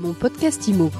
[0.00, 0.90] Mon podcast IMO.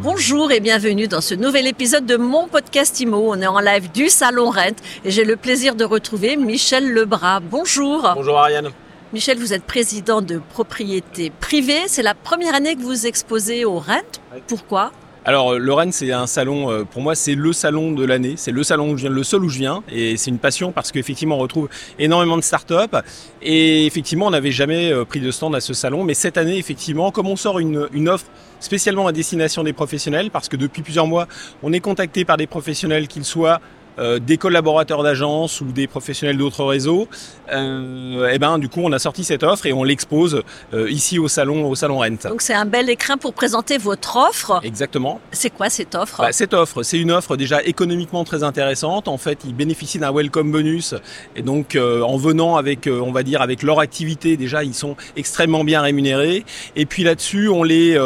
[0.00, 3.32] Bonjour et bienvenue dans ce nouvel épisode de mon podcast IMO.
[3.32, 7.40] On est en live du Salon Rent et j'ai le plaisir de retrouver Michel Lebras.
[7.40, 8.08] Bonjour.
[8.14, 8.68] Bonjour Ariane.
[9.12, 11.88] Michel, vous êtes président de propriété privée.
[11.88, 14.20] C'est la première année que vous exposez au Rent.
[14.46, 14.92] Pourquoi?
[15.26, 18.52] Alors le Rennes c'est un salon, euh, pour moi c'est le salon de l'année, c'est
[18.52, 20.92] le salon où je viens, le seul où je viens, et c'est une passion parce
[20.92, 21.68] qu'effectivement on retrouve
[21.98, 22.94] énormément de start-up,
[23.42, 26.58] et effectivement on n'avait jamais euh, pris de stand à ce salon, mais cette année
[26.58, 28.26] effectivement comme on sort une offre
[28.60, 31.26] spécialement à destination des professionnels, parce que depuis plusieurs mois
[31.64, 33.60] on est contacté par des professionnels qu'ils soient
[33.98, 37.08] euh, des collaborateurs d'agence ou des professionnels d'autres réseaux,
[37.52, 40.42] euh, et ben du coup on a sorti cette offre et on l'expose
[40.74, 42.28] euh, ici au salon au salon Rent.
[42.28, 44.60] Donc c'est un bel écrin pour présenter votre offre.
[44.62, 45.20] Exactement.
[45.32, 46.20] C'est quoi cette offre?
[46.20, 49.08] Bah, Cette offre, c'est une offre déjà économiquement très intéressante.
[49.08, 50.94] En fait, ils bénéficient d'un welcome bonus
[51.34, 55.64] et donc en venant avec, on va dire, avec leur activité déjà, ils sont extrêmement
[55.64, 56.44] bien rémunérés.
[56.74, 57.98] Et puis là-dessus, on les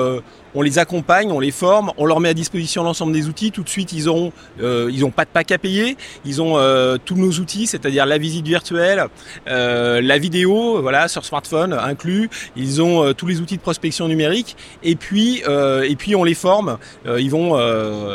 [0.54, 3.50] on les accompagne, on les forme, on leur met à disposition l'ensemble des outils.
[3.50, 5.96] Tout de suite, ils auront, euh, n'ont pas de pack à payer.
[6.24, 9.06] Ils ont euh, tous nos outils, c'est-à-dire la visite virtuelle,
[9.48, 12.28] euh, la vidéo, voilà, sur smartphone inclus.
[12.56, 14.56] Ils ont tous les outils de prospection numérique.
[14.82, 16.78] Et puis, et puis on les forme.
[17.06, 17.50] ils vont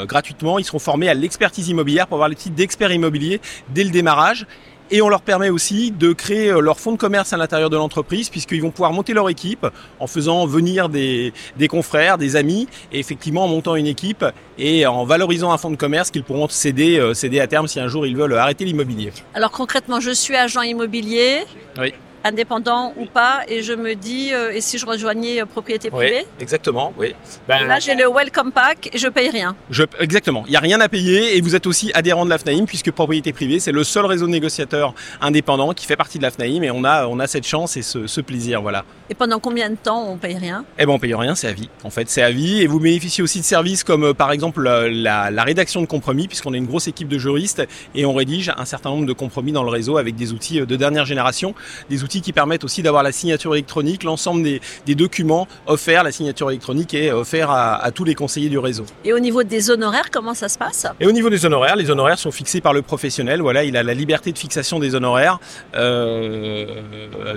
[0.05, 3.89] gratuitement, ils seront formés à l'expertise immobilière pour avoir le titre d'expert immobilier dès le
[3.89, 4.45] démarrage.
[4.91, 7.75] Et on leur permet aussi de créer euh, leur fonds de commerce à l'intérieur de
[7.75, 9.65] l'entreprise, puisqu'ils vont pouvoir monter leur équipe
[9.99, 14.23] en faisant venir des, des confrères, des amis, et effectivement en montant une équipe
[14.59, 17.79] et en valorisant un fonds de commerce qu'ils pourront céder, euh, céder à terme si
[17.79, 19.11] un jour ils veulent arrêter l'immobilier.
[19.33, 21.43] Alors concrètement, je suis agent immobilier.
[21.79, 21.93] Oui
[22.25, 26.25] indépendant ou pas, et je me dis, euh, et si je rejoignais euh, propriété privée?
[26.25, 27.13] oui, Exactement, oui.
[27.47, 29.55] Ben, là, j'ai le Welcome Pack et je paye rien.
[29.69, 32.65] Je, exactement, il n'y a rien à payer et vous êtes aussi adhérent de l'AFNAIM
[32.65, 36.63] puisque propriété privée, c'est le seul réseau de négociateurs indépendants qui fait partie de l'AFNAIM
[36.63, 38.85] et on a, on a cette chance et ce, ce, plaisir, voilà.
[39.09, 40.65] Et pendant combien de temps on paye rien?
[40.79, 41.69] Eh ben on paye rien, c'est à vie.
[41.83, 44.63] En fait, c'est à vie et vous bénéficiez aussi de services comme euh, par exemple
[44.63, 48.51] la, la rédaction de compromis puisqu'on a une grosse équipe de juristes et on rédige
[48.57, 51.53] un certain nombre de compromis dans le réseau avec des outils de dernière génération,
[51.89, 56.11] des outils qui permettent aussi d'avoir la signature électronique, l'ensemble des, des, documents offerts, la
[56.11, 58.85] signature électronique est offerte à, à, tous les conseillers du réseau.
[59.03, 60.87] Et au niveau des honoraires, comment ça se passe?
[60.99, 63.41] Et au niveau des honoraires, les honoraires sont fixés par le professionnel.
[63.41, 65.39] Voilà, il a la liberté de fixation des honoraires
[65.75, 66.65] euh,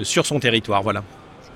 [0.02, 0.82] sur son territoire.
[0.82, 1.02] Voilà.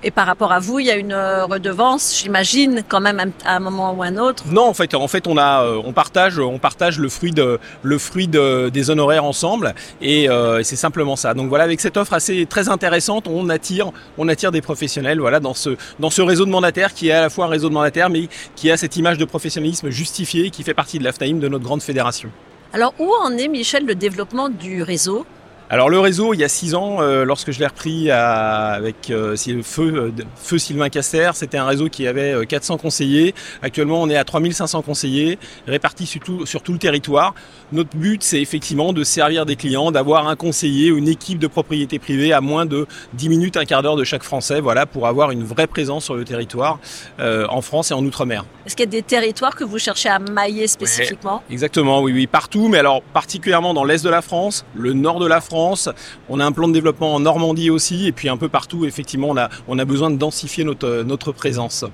[0.05, 3.55] Et par rapport à vous, il y a une euh, redevance, j'imagine, quand même à
[3.55, 4.43] un moment ou un autre?
[4.47, 7.57] Non, en fait, en fait, on a, euh, on partage, on partage le fruit de,
[7.83, 11.33] le fruit de, des honoraires ensemble, et euh, c'est simplement ça.
[11.33, 15.39] Donc voilà, avec cette offre assez très intéressante, on attire, on attire des professionnels, voilà,
[15.39, 17.73] dans ce, dans ce réseau de mandataires qui est à la fois un réseau de
[17.73, 18.27] mandataires, mais
[18.57, 21.81] qui a cette image de professionnalisme justifié, qui fait partie de l'AFNAIM, de notre grande
[21.81, 22.29] fédération.
[22.73, 25.25] Alors où en est, Michel, le développement du réseau?
[25.69, 29.09] Alors le réseau, il y a six ans, euh, lorsque je l'ai repris à, avec
[29.09, 33.33] euh, feu, euh, feu Sylvain Casser, c'était un réseau qui avait 400 conseillers.
[33.61, 37.33] Actuellement, on est à 3500 conseillers répartis sur tout, sur tout le territoire.
[37.71, 41.47] Notre but, c'est effectivement de servir des clients, d'avoir un conseiller ou une équipe de
[41.47, 45.07] propriété privée à moins de 10 minutes, un quart d'heure de chaque Français, voilà, pour
[45.07, 46.79] avoir une vraie présence sur le territoire
[47.19, 48.45] en France et en Outre-mer.
[48.65, 51.37] Est-ce qu'il y a des territoires que vous cherchez à mailler spécifiquement?
[51.37, 55.19] Ouais, Exactement, oui, oui, partout, mais alors particulièrement dans l'est de la France, le nord
[55.19, 55.89] de la France
[56.29, 59.29] on a un plan de développement en Normandie aussi, et puis un peu partout, effectivement,
[59.29, 61.85] on a, on a besoin de densifier notre, notre présence.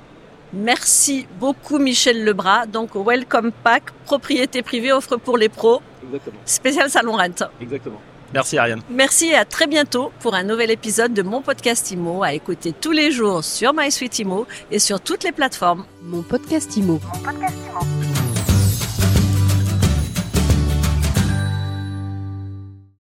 [0.53, 2.65] Merci beaucoup Michel Lebras.
[2.67, 5.81] Donc Welcome Pack, propriété privée, offre pour les pros.
[6.03, 6.39] Exactement.
[6.45, 7.49] Spécial Salon Rent.
[7.61, 8.01] Exactement.
[8.33, 8.81] Merci Ariane.
[8.89, 12.73] Merci et à très bientôt pour un nouvel épisode de mon podcast IMO à écouter
[12.73, 15.83] tous les jours sur MySuite IMO et sur toutes les plateformes.
[16.03, 16.99] Mon podcast IMO.
[17.03, 17.98] Mon podcast IMO.